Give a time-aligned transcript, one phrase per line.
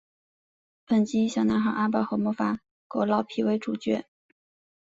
[0.87, 4.05] 本集以小男孩阿宝和魔法狗老皮为主角。